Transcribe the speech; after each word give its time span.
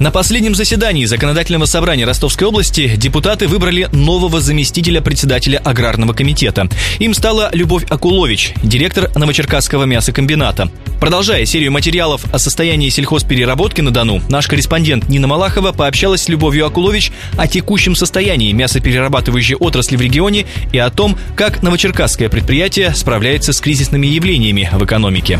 на 0.00 0.10
последнем 0.10 0.54
заседании 0.54 1.04
Законодательного 1.04 1.66
собрания 1.66 2.06
Ростовской 2.06 2.48
области 2.48 2.96
депутаты 2.96 3.46
выбрали 3.46 3.88
нового 3.92 4.40
заместителя 4.40 5.02
председателя 5.02 5.58
Аграрного 5.58 6.14
комитета. 6.14 6.68
Им 6.98 7.12
стала 7.12 7.50
Любовь 7.52 7.84
Акулович, 7.90 8.54
директор 8.62 9.10
Новочеркасского 9.14 9.84
мясокомбината. 9.84 10.70
Продолжая 11.00 11.44
серию 11.44 11.70
материалов 11.70 12.24
о 12.32 12.38
состоянии 12.38 12.88
сельхозпереработки 12.88 13.82
на 13.82 13.90
Дону, 13.90 14.22
наш 14.30 14.48
корреспондент 14.48 15.08
Нина 15.10 15.26
Малахова 15.26 15.72
пообщалась 15.72 16.22
с 16.22 16.28
Любовью 16.30 16.64
Акулович 16.66 17.12
о 17.36 17.46
текущем 17.46 17.94
состоянии 17.94 18.52
мясоперерабатывающей 18.52 19.54
отрасли 19.54 19.96
в 19.96 20.00
регионе 20.00 20.46
и 20.72 20.78
о 20.78 20.88
том, 20.88 21.18
как 21.36 21.62
новочеркасское 21.62 22.30
предприятие 22.30 22.94
справляется 22.94 23.52
с 23.52 23.60
кризисными 23.60 24.06
явлениями 24.06 24.68
в 24.72 24.82
экономике. 24.82 25.38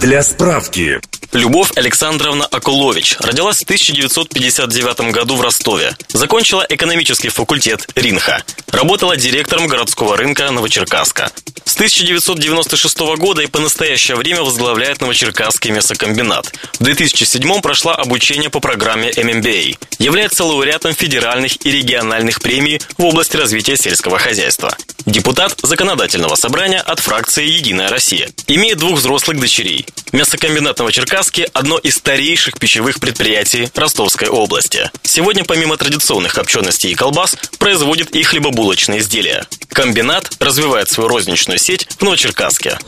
Для 0.00 0.22
справки, 0.22 1.00
Любовь 1.34 1.72
Александровна 1.74 2.46
Акулович 2.46 3.16
родилась 3.18 3.58
в 3.58 3.64
1959 3.64 5.10
году 5.10 5.34
в 5.34 5.40
Ростове. 5.40 5.96
Закончила 6.12 6.64
экономический 6.68 7.28
факультет 7.28 7.88
РИНХа. 7.96 8.44
Работала 8.68 9.16
директором 9.16 9.66
городского 9.66 10.16
рынка 10.16 10.48
Новочеркасска. 10.52 11.32
С 11.64 11.74
1996 11.74 12.98
года 13.18 13.42
и 13.42 13.48
по 13.48 13.58
настоящее 13.58 14.16
время 14.16 14.42
возглавляет 14.42 15.00
Новочеркасский 15.00 15.72
мясокомбинат. 15.72 16.52
В 16.78 16.84
2007 16.84 17.60
прошла 17.60 17.96
обучение 17.96 18.48
по 18.48 18.60
программе 18.60 19.10
ММБА. 19.16 19.76
Является 19.98 20.44
лауреатом 20.44 20.94
федеральных 20.94 21.66
и 21.66 21.70
региональных 21.72 22.40
премий 22.40 22.80
в 22.96 23.04
области 23.04 23.36
развития 23.36 23.76
сельского 23.76 24.20
хозяйства. 24.20 24.76
Депутат 25.06 25.58
Законодательного 25.62 26.34
собрания 26.34 26.80
от 26.80 27.00
фракции 27.00 27.44
«Единая 27.44 27.88
Россия». 27.88 28.30
Имеет 28.46 28.78
двух 28.78 28.98
взрослых 28.98 29.40
дочерей. 29.40 29.84
Мясокомбинат 30.12 30.80
Новочеркасский– 31.24 31.44
одно 31.54 31.78
из 31.78 31.96
старейших 31.96 32.58
пищевых 32.58 33.00
предприятий 33.00 33.68
Ростовской 33.74 34.28
области. 34.28 34.90
Сегодня 35.02 35.44
помимо 35.44 35.76
традиционных 35.76 36.34
копченостей 36.34 36.90
и 36.90 36.94
колбас 36.94 37.36
производит 37.58 38.14
и 38.14 38.22
хлебобулочные 38.22 39.00
изделия. 39.00 39.46
Комбинат 39.68 40.30
развивает 40.38 40.90
свою 40.90 41.08
розничную 41.08 41.58
сеть 41.58 41.86
в 41.98 42.02
Новочеркасске. 42.02 42.78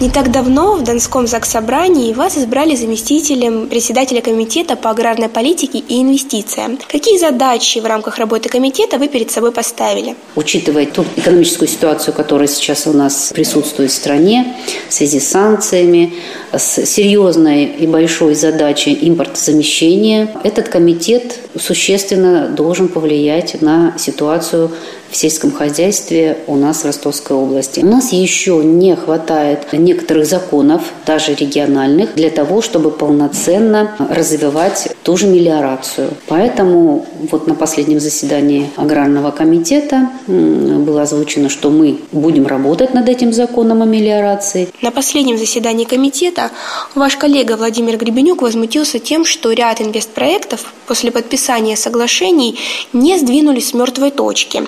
Не 0.00 0.08
так 0.08 0.30
давно 0.30 0.76
в 0.76 0.82
Донском 0.82 1.26
Заксобрании 1.26 2.14
вас 2.14 2.38
избрали 2.38 2.74
заместителем 2.74 3.68
председателя 3.68 4.22
комитета 4.22 4.74
по 4.74 4.88
аграрной 4.88 5.28
политике 5.28 5.76
и 5.76 6.00
инвестициям. 6.00 6.78
Какие 6.88 7.18
задачи 7.18 7.80
в 7.80 7.84
рамках 7.84 8.16
работы 8.16 8.48
комитета 8.48 8.96
вы 8.96 9.08
перед 9.08 9.30
собой 9.30 9.52
поставили? 9.52 10.16
Учитывая 10.36 10.86
ту 10.86 11.04
экономическую 11.16 11.68
ситуацию, 11.68 12.14
которая 12.14 12.48
сейчас 12.48 12.86
у 12.86 12.94
нас 12.94 13.30
присутствует 13.34 13.90
в 13.90 13.94
стране 13.94 14.56
в 14.88 14.94
связи 14.94 15.20
с 15.20 15.28
санкциями, 15.28 16.14
с 16.50 16.86
серьезной 16.86 17.66
и 17.66 17.86
большой 17.86 18.34
задачей 18.34 18.96
импортозамещения, 19.02 20.34
этот 20.44 20.70
комитет 20.70 21.40
существенно 21.58 22.48
должен 22.48 22.88
повлиять 22.88 23.60
на 23.60 23.92
ситуацию 23.98 24.70
в 25.10 25.16
сельском 25.16 25.52
хозяйстве 25.52 26.38
у 26.46 26.56
нас 26.56 26.82
в 26.82 26.84
Ростовской 26.86 27.36
области. 27.36 27.80
У 27.80 27.86
нас 27.86 28.12
еще 28.12 28.56
не 28.64 28.94
хватает 28.96 29.72
некоторых 29.72 30.26
законов, 30.26 30.82
даже 31.06 31.34
региональных, 31.34 32.14
для 32.14 32.30
того, 32.30 32.62
чтобы 32.62 32.90
полноценно 32.90 33.96
развивать 34.10 34.94
ту 35.02 35.16
же 35.16 35.26
мелиорацию. 35.26 36.10
Поэтому 36.26 37.06
вот 37.30 37.46
на 37.46 37.54
последнем 37.54 38.00
заседании 38.00 38.70
Аграрного 38.76 39.30
комитета 39.30 40.10
было 40.26 41.02
озвучено, 41.02 41.48
что 41.48 41.70
мы 41.70 41.98
будем 42.12 42.46
работать 42.46 42.94
над 42.94 43.08
этим 43.08 43.32
законом 43.32 43.82
о 43.82 43.86
мелиорации. 43.86 44.68
На 44.82 44.90
последнем 44.90 45.36
заседании 45.38 45.84
комитета 45.84 46.50
ваш 46.94 47.16
коллега 47.16 47.56
Владимир 47.56 47.96
Гребенюк 47.96 48.42
возмутился 48.42 48.98
тем, 48.98 49.24
что 49.24 49.52
ряд 49.52 49.80
инвестпроектов 49.80 50.72
после 50.86 51.10
подписания 51.10 51.76
соглашений 51.76 52.58
не 52.92 53.18
сдвинулись 53.18 53.68
с 53.68 53.74
мертвой 53.74 54.10
точки 54.10 54.62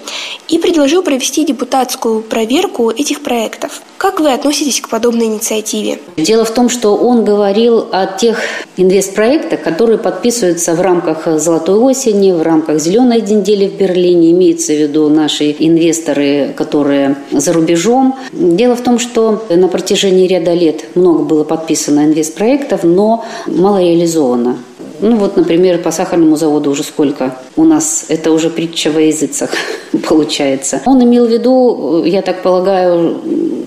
и 0.49 0.59
предложил 0.59 1.03
провести 1.03 1.45
депутатскую 1.45 2.23
проверку 2.23 2.91
этих 2.91 3.23
проектов. 3.23 3.83
Как 3.99 4.21
вы 4.21 4.33
относитесь 4.33 4.81
к 4.81 4.89
подобной 4.89 5.27
инициативе? 5.27 5.99
Дело 6.17 6.45
в 6.45 6.51
том, 6.51 6.69
что 6.69 6.97
он 6.97 7.25
говорил 7.25 7.87
о 7.93 8.07
тех 8.07 8.41
инвестпроектах, 8.77 9.63
которые 9.63 9.99
подписываются 9.99 10.75
в 10.75 10.81
рамках 10.81 11.39
«Золотой 11.41 11.77
осени», 11.77 12.33
в 12.33 12.43
рамках 12.43 12.81
«Зеленой 12.81 13.21
недели» 13.21 13.69
в 13.69 13.75
Берлине. 13.75 14.33
Имеется 14.33 14.73
в 14.73 14.77
виду 14.77 15.09
наши 15.09 15.55
инвесторы, 15.59 16.53
которые 16.57 17.17
за 17.31 17.53
рубежом. 17.53 18.17
Дело 18.33 18.75
в 18.75 18.83
том, 18.83 18.99
что 18.99 19.45
на 19.49 19.69
протяжении 19.69 20.27
ряда 20.27 20.55
лет 20.55 20.97
много 20.97 21.23
было 21.23 21.45
подписано 21.45 22.01
инвестпроектов, 22.05 22.83
но 22.83 23.25
мало 23.47 23.81
реализовано. 23.81 24.59
Ну 25.03 25.17
вот, 25.17 25.37
например, 25.37 25.83
по 25.83 25.91
сахарному 25.91 26.37
заводу 26.37 26.71
уже 26.71 26.85
сколько 26.85 27.37
у 27.57 27.65
нас, 27.65 28.07
это 28.09 28.31
уже 28.31 28.51
притча 28.51 28.91
во 28.91 29.01
языцах 29.01 29.51
получается. 30.09 30.81
Он 30.87 31.03
имел 31.03 31.27
в 31.27 31.31
виду, 31.31 32.05
я 32.05 32.23
так 32.23 32.43
полагаю, 32.43 33.21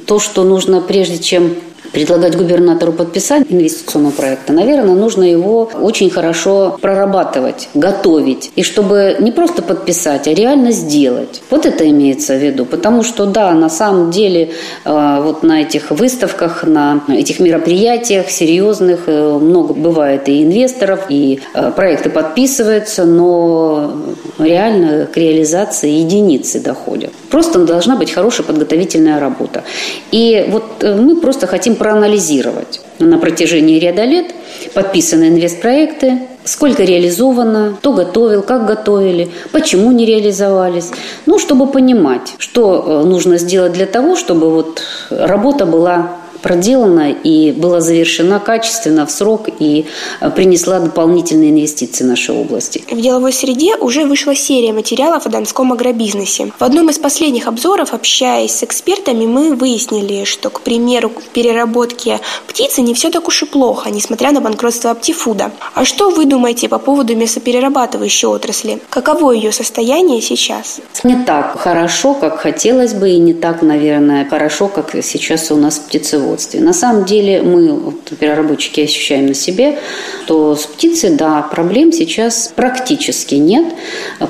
то, 0.08 0.20
что 0.20 0.44
нужно 0.46 0.80
прежде 0.80 1.18
чем 1.18 1.56
предлагать 1.96 2.36
губернатору 2.36 2.92
подписать 2.92 3.46
инвестиционного 3.50 4.12
проекта, 4.12 4.52
наверное, 4.52 4.96
нужно 4.96 5.24
его 5.24 5.70
очень 5.82 6.10
хорошо 6.10 6.78
прорабатывать, 6.82 7.70
готовить. 7.74 8.52
И 8.58 8.64
чтобы 8.64 9.16
не 9.20 9.32
просто 9.32 9.62
подписать, 9.62 10.28
а 10.28 10.34
реально 10.34 10.72
сделать. 10.72 11.42
Вот 11.50 11.66
это 11.66 11.90
имеется 11.90 12.34
в 12.34 12.44
виду. 12.44 12.66
Потому 12.66 13.02
что, 13.04 13.26
да, 13.26 13.54
на 13.54 13.70
самом 13.70 14.12
деле, 14.12 14.52
э, 14.84 15.22
вот 15.24 15.44
на 15.44 15.62
этих 15.62 15.92
выставках, 15.92 16.66
на 16.66 17.02
этих 17.08 17.40
мероприятиях 17.40 18.30
серьезных 18.30 19.04
э, 19.08 19.38
много 19.42 19.74
бывает 19.74 20.28
и 20.28 20.44
инвесторов, 20.44 21.06
и 21.08 21.40
э, 21.54 21.72
проекты 21.72 22.10
подписываются, 22.10 23.06
но 23.06 23.94
реально 24.38 25.06
к 25.06 25.16
реализации 25.16 25.92
единицы 25.92 26.60
доходят. 26.60 27.14
Просто 27.30 27.60
должна 27.60 27.96
быть 27.96 28.12
хорошая 28.12 28.46
подготовительная 28.46 29.22
работа. 29.22 29.64
И 30.12 30.46
вот 30.50 30.84
мы 30.84 31.16
просто 31.16 31.48
хотим 31.48 31.76
проанализировать 31.86 32.82
на 32.98 33.20
протяжении 33.20 33.78
ряда 33.78 34.06
лет 34.06 34.34
подписаны 34.74 35.26
инвестпроекты, 35.26 36.18
сколько 36.44 36.82
реализовано, 36.82 37.76
кто 37.78 37.94
готовил, 37.94 38.42
как 38.42 38.66
готовили, 38.66 39.30
почему 39.52 39.92
не 39.92 40.08
реализовались. 40.08 40.90
Ну, 41.28 41.38
чтобы 41.38 41.68
понимать, 41.68 42.34
что 42.40 42.84
э, 43.04 43.08
нужно 43.08 43.38
сделать 43.38 43.74
для 43.74 43.86
того, 43.86 44.16
чтобы 44.16 44.50
вот 44.50 44.82
работа 45.12 45.68
была 45.68 46.10
проделана 46.42 47.12
и 47.12 47.52
была 47.52 47.82
завершена 47.82 48.40
качественно 48.40 49.06
в 49.06 49.12
срок 49.12 49.48
и 49.60 49.86
э, 50.22 50.30
принесла 50.32 50.80
дополнительные 50.80 51.52
инвестиции 51.52 52.04
нашей 52.04 52.36
области. 52.36 52.84
В 52.90 53.00
деловой 53.00 53.34
среде 53.34 53.76
уже 53.78 54.06
вышла 54.06 54.36
серия 54.36 54.74
материалов 54.74 55.26
о 55.26 55.30
донском 55.30 55.72
агробизнесе. 55.72 56.52
В 56.58 56.64
одном 56.64 56.90
из 56.90 57.00
последних 57.00 57.48
обзоров, 57.48 57.94
общаясь 57.94 58.52
с 58.52 58.64
экспертами, 58.64 59.26
мы 59.26 59.56
выяснили, 59.56 60.24
что, 60.26 60.50
к 60.50 60.62
примеру, 60.62 61.10
в 61.10 61.30
переработке 61.30 62.20
птицы 62.48 62.82
не 62.82 62.94
все 62.94 63.10
так 63.10 63.28
уж 63.28 63.44
и 63.44 63.46
плохо, 63.46 63.90
несмотря 63.90 64.32
на 64.32 64.42
банкротство 64.42 64.92
аптифуда. 64.92 65.52
А 65.74 65.86
что 65.86 66.10
вы 66.10 66.26
думаете 66.26 66.70
по 66.70 66.80
поводу 66.80 67.16
мясоперерабатывающей 67.16 68.28
отрасли? 68.28 68.80
Каково 68.90 69.32
ее 69.32 69.52
состояние 69.52 70.22
сейчас? 70.22 70.80
Не 71.04 71.24
так 71.24 71.60
хорошо, 71.60 72.14
как 72.14 72.40
хотелось 72.40 72.94
бы, 72.94 73.10
и 73.10 73.18
не 73.18 73.34
так, 73.34 73.62
наверное, 73.62 74.28
хорошо, 74.28 74.68
как 74.68 74.96
сейчас 75.04 75.52
у 75.52 75.56
нас 75.56 75.78
в 75.78 75.86
птицеводстве 75.86 76.25
производстве. 76.26 76.60
На 76.62 76.74
самом 76.74 77.06
деле 77.06 77.42
мы, 77.42 77.74
вот, 77.74 78.18
переработчики, 78.20 78.82
ощущаем 78.82 79.28
на 79.28 79.34
себе, 79.34 79.78
что 80.26 80.56
с 80.56 80.66
птицей, 80.66 81.12
да, 81.12 81.42
проблем 81.42 81.92
сейчас 81.92 82.52
практически 82.56 83.36
нет. 83.36 83.66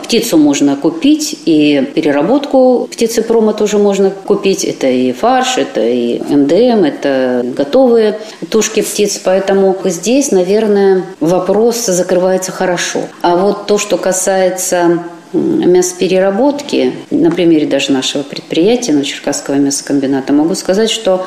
Птицу 0.03 0.37
можно 0.37 0.75
купить, 0.75 1.39
и 1.45 1.87
переработку 1.95 2.87
птицепрома 2.91 3.53
тоже 3.53 3.77
можно 3.77 4.11
купить. 4.11 4.65
Это 4.65 4.87
и 4.87 5.11
фарш, 5.11 5.57
это 5.57 5.81
и 5.81 6.19
МДМ, 6.19 6.83
это 6.83 7.45
готовые 7.55 8.19
тушки 8.49 8.81
птиц. 8.81 9.19
Поэтому 9.23 9.75
здесь, 9.85 10.31
наверное, 10.31 11.03
вопрос 11.19 11.85
закрывается 11.85 12.51
хорошо. 12.51 12.99
А 13.21 13.35
вот 13.35 13.67
то, 13.67 13.77
что 13.77 13.97
касается 13.97 15.03
мясопереработки, 15.35 16.93
на 17.11 17.31
примере 17.31 17.67
даже 17.67 17.91
нашего 17.91 18.23
предприятия, 18.23 18.93
Новочеркасского 18.93 19.55
мясокомбината, 19.55 20.33
могу 20.33 20.55
сказать, 20.55 20.89
что 20.89 21.25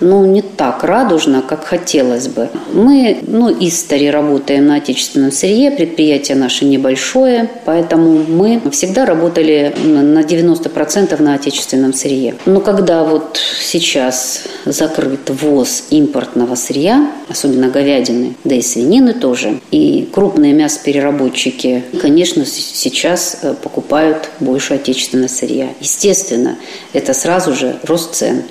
ну, 0.00 0.24
не 0.26 0.42
так 0.42 0.84
радужно, 0.84 1.42
как 1.42 1.64
хотелось 1.64 2.28
бы. 2.28 2.48
Мы 2.72 3.18
ну, 3.26 3.54
истори 3.60 4.10
работаем 4.10 4.66
на 4.66 4.76
отечественном 4.76 5.32
сырье, 5.32 5.70
предприятие 5.70 6.36
наше 6.36 6.64
небольшое, 6.64 7.48
поэтому 7.64 8.24
мы 8.24 8.60
всегда 8.70 9.04
работали 9.04 9.74
на 9.82 10.20
90% 10.20 11.20
на 11.22 11.34
отечественном 11.34 11.92
сырье. 11.92 12.34
Но 12.46 12.60
когда 12.60 13.04
вот 13.04 13.38
сейчас 13.60 14.44
закрыт 14.64 15.28
ввоз 15.28 15.84
импортного 15.90 16.54
сырья, 16.54 17.10
особенно 17.28 17.68
говядины, 17.68 18.34
да 18.44 18.54
и 18.54 18.62
свинины 18.62 19.14
тоже, 19.14 19.60
и 19.70 20.08
крупные 20.12 20.52
мясопереработчики, 20.52 21.84
конечно, 22.00 22.44
сейчас 22.46 23.38
э, 23.42 23.49
покупают 23.54 24.30
больше 24.40 24.74
отечественного 24.74 25.28
сырья. 25.28 25.68
Естественно, 25.80 26.56
это 26.92 27.14
сразу 27.14 27.54
же 27.54 27.78
рост 27.84 28.14
цен. 28.14 28.42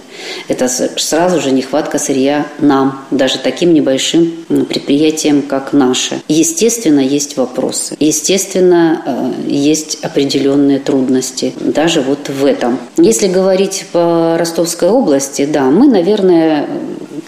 Это 0.47 0.67
сразу 0.67 1.39
же 1.39 1.51
нехватка 1.51 1.97
сырья 1.97 2.45
нам, 2.59 3.05
даже 3.11 3.39
таким 3.39 3.73
небольшим 3.73 4.45
предприятиям, 4.67 5.41
как 5.41 5.73
наше. 5.73 6.21
Естественно, 6.27 6.99
есть 6.99 7.37
вопросы. 7.37 7.95
Естественно, 7.99 9.01
э, 9.05 9.49
есть 9.49 9.99
определенные 10.03 10.79
трудности 10.79 11.53
даже 11.59 12.01
вот 12.01 12.29
в 12.29 12.45
этом. 12.45 12.79
Если 12.97 13.27
говорить 13.27 13.85
по 13.91 14.35
Ростовской 14.37 14.89
области, 14.89 15.45
да, 15.45 15.63
мы, 15.63 15.87
наверное, 15.87 16.67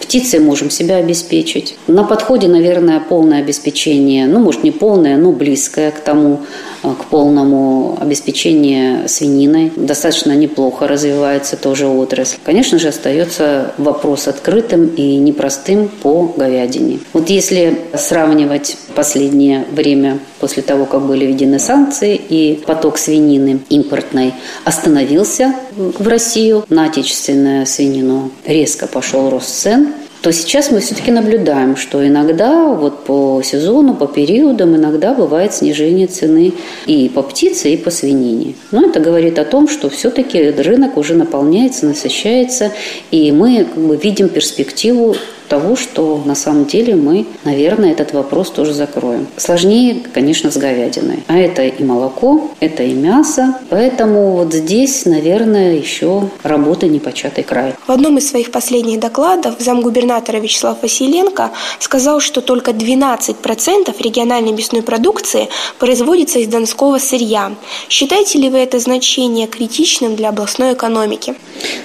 птицей 0.02 0.40
можем 0.40 0.70
себя 0.70 0.96
обеспечить. 0.96 1.76
На 1.86 2.04
подходе, 2.04 2.48
наверное, 2.48 3.00
полное 3.00 3.40
обеспечение, 3.40 4.26
ну, 4.26 4.40
может, 4.40 4.64
не 4.64 4.70
полное, 4.70 5.16
но 5.16 5.32
близкое 5.32 5.90
к 5.90 6.00
тому, 6.00 6.40
э, 6.82 6.88
к 7.00 7.04
полному 7.06 7.96
обеспечению 8.00 9.08
свининой. 9.08 9.72
Достаточно 9.76 10.32
неплохо 10.32 10.88
развивается 10.88 11.56
тоже 11.56 11.86
отрасль. 11.86 12.38
Конечно 12.44 12.78
же, 12.78 12.88
остается 12.88 13.72
вопрос 13.78 14.28
открытым 14.28 14.86
и 14.86 15.16
непростым 15.16 15.88
по 16.02 16.32
говядине. 16.36 16.98
Вот 17.12 17.30
если 17.30 17.78
сравнивать 17.94 18.76
последнее 18.94 19.64
время 19.70 20.18
после 20.40 20.62
того, 20.62 20.86
как 20.86 21.06
были 21.06 21.26
введены 21.26 21.58
санкции 21.58 22.20
и 22.32 22.62
поток 22.66 22.96
свинины 22.96 23.60
импортной 23.68 24.32
остановился 24.64 25.54
в 25.76 26.08
Россию 26.08 26.64
на 26.70 26.86
отечественную 26.86 27.66
свинину, 27.66 28.30
резко 28.46 28.86
пошел 28.86 29.28
рост 29.28 29.50
цен, 29.50 29.92
то 30.22 30.32
сейчас 30.32 30.70
мы 30.70 30.80
все-таки 30.80 31.10
наблюдаем, 31.10 31.76
что 31.76 32.06
иногда 32.06 32.68
вот 32.68 33.04
по 33.04 33.42
сезону, 33.44 33.94
по 33.94 34.06
периодам 34.06 34.76
иногда 34.76 35.12
бывает 35.12 35.52
снижение 35.52 36.06
цены 36.06 36.54
и 36.86 37.10
по 37.10 37.22
птице, 37.22 37.74
и 37.74 37.76
по 37.76 37.90
свинине. 37.90 38.54
Но 38.70 38.88
это 38.88 39.00
говорит 39.00 39.38
о 39.38 39.44
том, 39.44 39.68
что 39.68 39.90
все-таки 39.90 40.50
рынок 40.52 40.96
уже 40.96 41.14
наполняется, 41.14 41.84
насыщается, 41.84 42.70
и 43.10 43.30
мы 43.30 43.64
как 43.64 43.84
бы 43.84 43.96
видим 43.96 44.30
перспективу 44.30 45.16
того, 45.52 45.76
что 45.76 46.22
на 46.24 46.34
самом 46.34 46.64
деле 46.64 46.96
мы, 46.96 47.26
наверное, 47.44 47.92
этот 47.92 48.14
вопрос 48.14 48.48
тоже 48.48 48.72
закроем. 48.72 49.26
Сложнее, 49.36 50.02
конечно, 50.14 50.50
с 50.50 50.56
говядиной. 50.56 51.24
А 51.26 51.36
это 51.36 51.62
и 51.62 51.84
молоко, 51.84 52.52
это 52.60 52.82
и 52.82 52.94
мясо. 52.94 53.58
Поэтому 53.68 54.30
вот 54.30 54.54
здесь, 54.54 55.04
наверное, 55.04 55.74
еще 55.74 56.30
работа 56.42 56.86
непочатый 56.86 57.44
край. 57.44 57.74
В 57.86 57.92
одном 57.92 58.16
из 58.16 58.30
своих 58.30 58.50
последних 58.50 58.98
докладов 58.98 59.56
замгубернатора 59.58 60.38
Вячеслав 60.38 60.80
Василенко 60.80 61.50
сказал, 61.80 62.20
что 62.20 62.40
только 62.40 62.70
12% 62.70 63.94
региональной 64.02 64.52
мясной 64.52 64.82
продукции 64.82 65.48
производится 65.78 66.38
из 66.38 66.48
донского 66.48 66.96
сырья. 66.96 67.52
Считаете 67.90 68.38
ли 68.38 68.48
вы 68.48 68.60
это 68.60 68.78
значение 68.78 69.46
критичным 69.46 70.16
для 70.16 70.30
областной 70.30 70.72
экономики? 70.72 71.34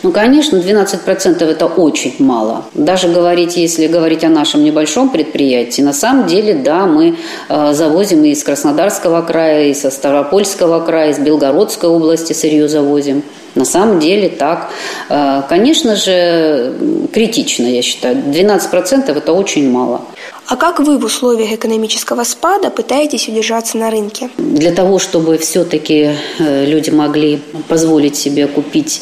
Ну, 0.04 0.14
конечно, 0.14 0.56
12% 0.56 1.44
это 1.44 1.66
очень 1.66 2.16
мало. 2.20 2.64
Даже 2.74 3.10
говорить 3.10 3.57
если 3.58 3.88
говорить 3.88 4.24
о 4.24 4.30
нашем 4.30 4.64
небольшом 4.64 5.10
предприятии, 5.10 5.82
на 5.82 5.94
самом 5.94 6.28
деле, 6.28 6.54
да, 6.54 6.86
мы 6.86 7.16
э, 7.50 7.74
завозим 7.74 8.24
из 8.26 8.44
Краснодарского 8.44 9.22
края, 9.22 9.66
из 9.66 9.82
Ставропольского 9.82 10.86
края, 10.86 11.12
из 11.12 11.20
Белгородской 11.20 11.90
области 11.90 12.34
сырье 12.34 12.68
завозим. 12.68 13.24
На 13.56 13.66
самом 13.66 14.00
деле 14.00 14.30
так. 14.30 14.70
Э, 15.10 15.42
конечно 15.50 15.96
же, 15.96 16.74
критично, 17.12 17.66
я 17.66 17.82
считаю. 17.82 18.18
12% 18.18 19.18
это 19.18 19.34
очень 19.34 19.70
мало. 19.70 20.02
А 20.48 20.56
как 20.56 20.80
вы 20.80 20.98
в 20.98 21.04
условиях 21.04 21.52
экономического 21.52 22.24
спада 22.24 22.70
пытаетесь 22.70 23.28
удержаться 23.28 23.78
на 23.78 23.90
рынке? 23.92 24.30
Для 24.38 24.72
того, 24.72 24.98
чтобы 24.98 25.38
все-таки 25.38 26.12
э, 26.40 26.66
люди 26.66 26.90
могли 26.90 27.42
позволить 27.68 28.16
себе 28.16 28.48
купить 28.48 29.02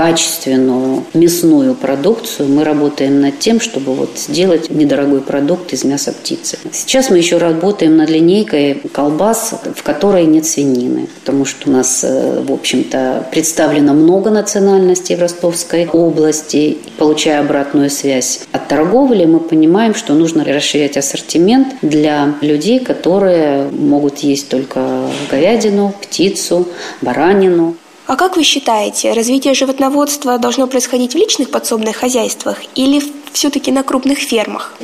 качественную 0.00 1.04
мясную 1.12 1.74
продукцию, 1.74 2.48
мы 2.48 2.64
работаем 2.64 3.20
над 3.20 3.38
тем, 3.38 3.60
чтобы 3.60 3.92
вот 3.92 4.12
сделать 4.16 4.70
недорогой 4.70 5.20
продукт 5.20 5.74
из 5.74 5.84
мяса 5.84 6.12
птицы. 6.12 6.58
Сейчас 6.72 7.10
мы 7.10 7.18
еще 7.18 7.36
работаем 7.36 7.98
над 7.98 8.08
линейкой 8.08 8.80
колбас, 8.92 9.52
в 9.76 9.82
которой 9.82 10.24
нет 10.24 10.46
свинины, 10.46 11.06
потому 11.20 11.44
что 11.44 11.68
у 11.68 11.72
нас, 11.72 12.02
э, 12.02 12.42
в 12.42 12.50
общем-то, 12.50 13.26
представлено 13.30 13.92
много 13.92 14.30
национальностей 14.30 15.16
в 15.16 15.20
Ростовской 15.20 15.86
области. 15.86 16.78
Получая 16.96 17.40
обратную 17.40 17.90
связь 17.90 18.40
от 18.52 18.68
торговли, 18.68 19.26
мы 19.26 19.38
понимаем, 19.38 19.94
что 19.94 20.14
нужно 20.14 20.44
расширять 20.44 20.70
расширять 20.80 20.96
ассортимент 20.96 21.74
для 21.82 22.34
людей, 22.40 22.78
которые 22.78 23.68
могут 23.70 24.18
есть 24.18 24.48
только 24.48 25.02
говядину, 25.30 25.92
птицу, 26.00 26.68
баранину. 27.02 27.76
А 28.10 28.16
как 28.16 28.36
вы 28.36 28.42
считаете, 28.42 29.12
развитие 29.12 29.54
животноводства 29.54 30.36
должно 30.38 30.66
происходить 30.66 31.14
в 31.14 31.16
личных 31.16 31.48
подсобных 31.50 31.94
хозяйствах 31.94 32.58
или 32.74 33.00
все-таки 33.32 33.70
на 33.70 33.84
крупных 33.84 34.18
фермах? 34.18 34.74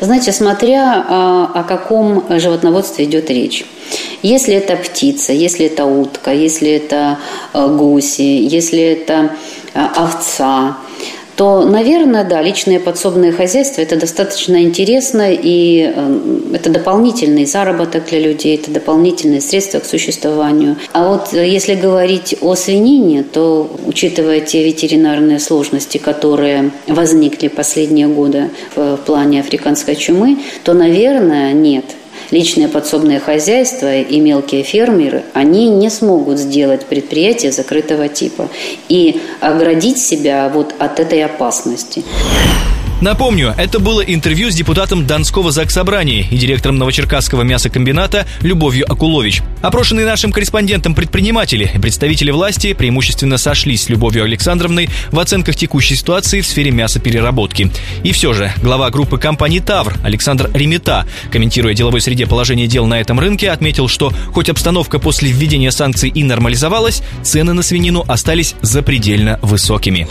Знаете, 0.00 0.30
смотря 0.30 1.04
а, 1.08 1.50
о 1.56 1.64
каком 1.64 2.24
животноводстве 2.38 3.06
идет 3.06 3.30
речь. 3.30 3.66
Если 4.22 4.54
это 4.54 4.76
птица, 4.76 5.32
если 5.32 5.66
это 5.66 5.86
утка, 5.86 6.32
если 6.32 6.70
это 6.70 7.18
а, 7.52 7.66
гуси, 7.66 8.46
если 8.46 8.80
это 8.80 9.32
а, 9.74 10.04
овца, 10.04 10.76
то, 11.38 11.64
наверное, 11.64 12.24
да, 12.24 12.42
личное 12.42 12.80
подсобное 12.80 13.30
хозяйство– 13.30 13.80
это 13.82 13.94
достаточно 13.94 14.60
интересно, 14.60 15.32
и 15.32 15.92
э, 15.94 16.18
это 16.52 16.68
дополнительный 16.68 17.46
заработок 17.46 18.06
для 18.06 18.18
людей, 18.18 18.56
это 18.56 18.72
дополнительные 18.72 19.40
средства 19.40 19.78
к 19.78 19.84
существованию. 19.84 20.76
А 20.92 21.08
вот 21.08 21.32
э, 21.32 21.48
если 21.48 21.76
говорить 21.76 22.34
о 22.40 22.56
свинине, 22.56 23.22
то, 23.22 23.70
учитывая 23.86 24.40
те 24.40 24.64
ветеринарные 24.64 25.38
сложности, 25.38 25.98
которые 25.98 26.72
возникли 26.88 27.46
последние 27.46 28.08
годы 28.08 28.50
в 28.74 28.96
плане 28.96 29.38
африканской 29.38 29.94
чумы, 29.94 30.38
то, 30.64 30.74
наверное, 30.74 31.52
нет– 31.52 31.84
личное 32.30 32.68
подсобное 32.68 33.20
хозяйство 33.20 33.96
и 33.96 34.20
мелкие 34.20 34.62
фермеры, 34.62 35.24
они 35.32 35.68
не 35.68 35.90
смогут 35.90 36.38
сделать 36.38 36.86
предприятие 36.86 37.52
закрытого 37.52 38.08
типа 38.08 38.48
и 38.88 39.20
оградить 39.40 39.98
себя 39.98 40.50
вот 40.52 40.74
от 40.78 41.00
этой 41.00 41.24
опасности. 41.24 42.04
Напомню, 43.00 43.54
это 43.56 43.78
было 43.78 44.00
интервью 44.00 44.50
с 44.50 44.56
депутатом 44.56 45.06
Донского 45.06 45.52
заксобрания 45.52 46.26
и 46.28 46.36
директором 46.36 46.78
Новочеркасского 46.78 47.42
мясокомбината 47.42 48.26
Любовью 48.42 48.90
Акулович. 48.90 49.42
Опрошенные 49.62 50.04
нашим 50.04 50.32
корреспондентом 50.32 50.96
предприниматели 50.96 51.70
и 51.72 51.78
представители 51.78 52.32
власти 52.32 52.72
преимущественно 52.72 53.38
сошлись 53.38 53.84
с 53.84 53.88
Любовью 53.88 54.24
Александровной 54.24 54.90
в 55.12 55.20
оценках 55.20 55.54
текущей 55.54 55.94
ситуации 55.94 56.40
в 56.40 56.46
сфере 56.46 56.72
мясопереработки. 56.72 57.70
И 58.02 58.10
все 58.10 58.32
же 58.32 58.52
глава 58.62 58.90
группы 58.90 59.16
компании 59.16 59.60
«Тавр» 59.60 59.94
Александр 60.02 60.50
Ремета, 60.52 61.06
комментируя 61.30 61.74
деловой 61.74 62.00
среде 62.00 62.26
положение 62.26 62.66
дел 62.66 62.86
на 62.86 63.00
этом 63.00 63.20
рынке, 63.20 63.50
отметил, 63.50 63.86
что 63.86 64.12
хоть 64.32 64.48
обстановка 64.48 64.98
после 64.98 65.30
введения 65.30 65.70
санкций 65.70 66.08
и 66.08 66.24
нормализовалась, 66.24 67.02
цены 67.22 67.52
на 67.52 67.62
свинину 67.62 68.04
остались 68.08 68.56
запредельно 68.60 69.38
высокими. 69.40 70.08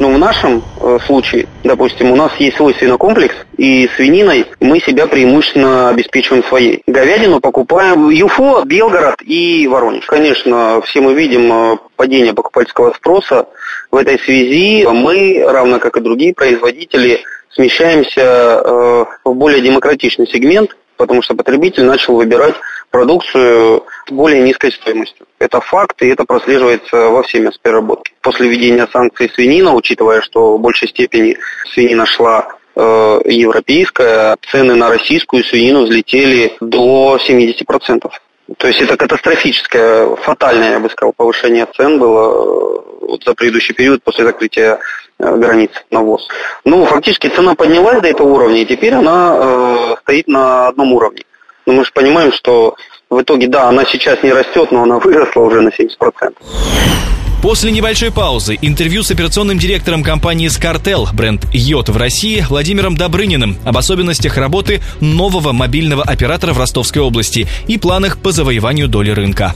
Но 0.00 0.08
ну, 0.08 0.14
в 0.14 0.18
нашем 0.18 0.62
случае, 1.00 1.46
допустим, 1.64 2.10
у 2.10 2.16
нас 2.16 2.32
есть 2.38 2.56
свой 2.56 2.74
свинокомплекс, 2.74 3.34
и 3.56 3.88
свининой 3.96 4.46
мы 4.60 4.80
себя 4.80 5.06
преимущественно 5.06 5.88
обеспечиваем 5.90 6.44
своей. 6.44 6.82
Говядину 6.86 7.40
покупаем 7.40 8.10
Юфо, 8.10 8.64
Белгород 8.64 9.16
и 9.22 9.66
Воронеж. 9.68 10.06
Конечно, 10.06 10.80
все 10.82 11.00
мы 11.00 11.14
видим 11.14 11.52
э, 11.52 11.76
падение 11.96 12.34
покупательского 12.34 12.92
спроса. 12.94 13.46
В 13.90 13.96
этой 13.96 14.18
связи 14.18 14.86
мы, 14.86 15.44
равно 15.46 15.78
как 15.78 15.96
и 15.96 16.00
другие 16.00 16.34
производители, 16.34 17.20
смещаемся 17.50 18.20
э, 18.20 19.04
в 19.24 19.34
более 19.34 19.60
демократичный 19.60 20.26
сегмент, 20.26 20.76
потому 20.96 21.22
что 21.22 21.34
потребитель 21.34 21.84
начал 21.84 22.14
выбирать 22.14 22.54
продукцию 22.90 23.84
с 24.06 24.10
более 24.10 24.42
низкой 24.42 24.72
стоимостью. 24.72 25.26
Это 25.38 25.60
факт, 25.60 26.02
и 26.02 26.08
это 26.08 26.24
прослеживается 26.24 27.08
во 27.08 27.22
всей 27.22 27.40
мясопереработке. 27.40 28.12
После 28.20 28.48
введения 28.48 28.86
санкций 28.92 29.30
свинина, 29.34 29.74
учитывая, 29.74 30.20
что 30.20 30.56
в 30.56 30.60
большей 30.60 30.88
степени 30.88 31.36
свинина 31.72 32.06
шла 32.06 32.48
э, 32.74 33.20
европейская, 33.26 34.36
цены 34.50 34.74
на 34.74 34.88
российскую 34.88 35.44
свинину 35.44 35.84
взлетели 35.84 36.56
до 36.60 37.18
70%. 37.26 38.10
То 38.58 38.66
есть 38.66 38.80
это 38.80 38.96
катастрофическое, 38.96 40.16
фатальное, 40.16 40.72
я 40.72 40.80
бы 40.80 40.90
сказал, 40.90 41.12
повышение 41.16 41.66
цен 41.76 41.98
было 41.98 42.32
э, 42.32 43.06
вот 43.06 43.24
за 43.24 43.34
предыдущий 43.34 43.74
период 43.74 44.02
после 44.02 44.24
закрытия 44.24 44.80
э, 45.18 45.36
границ 45.36 45.70
на 45.90 46.00
ввоз. 46.00 46.26
Ну, 46.64 46.84
фактически 46.84 47.28
цена 47.28 47.54
поднялась 47.54 48.00
до 48.00 48.08
этого 48.08 48.28
уровня, 48.28 48.62
и 48.62 48.66
теперь 48.66 48.94
она 48.94 49.36
э, 49.36 49.96
стоит 50.02 50.26
на 50.26 50.66
одном 50.66 50.92
уровне. 50.92 51.22
Но 51.66 51.72
мы 51.74 51.84
же 51.84 51.90
понимаем, 51.92 52.32
что 52.32 52.76
в 53.08 53.20
итоге, 53.20 53.48
да, 53.48 53.68
она 53.68 53.84
сейчас 53.84 54.22
не 54.22 54.32
растет, 54.32 54.70
но 54.70 54.82
она 54.82 54.98
выросла 54.98 55.42
уже 55.42 55.60
на 55.60 55.68
70%. 55.68 56.34
После 57.42 57.72
небольшой 57.72 58.12
паузы 58.12 58.58
интервью 58.60 59.02
с 59.02 59.10
операционным 59.10 59.58
директором 59.58 60.02
компании 60.02 60.48
«Скартел» 60.48 61.08
бренд 61.14 61.46
«Йод» 61.54 61.88
в 61.88 61.96
России 61.96 62.44
Владимиром 62.46 62.96
Добрыниным 62.96 63.56
об 63.64 63.78
особенностях 63.78 64.36
работы 64.36 64.82
нового 65.00 65.52
мобильного 65.52 66.02
оператора 66.02 66.52
в 66.52 66.58
Ростовской 66.58 67.00
области 67.00 67.48
и 67.66 67.78
планах 67.78 68.18
по 68.18 68.30
завоеванию 68.30 68.88
доли 68.88 69.10
рынка. 69.10 69.54